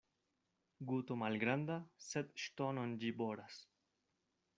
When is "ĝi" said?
3.05-3.13